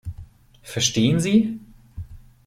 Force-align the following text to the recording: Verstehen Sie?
Verstehen 0.63 1.19
Sie? 1.19 1.59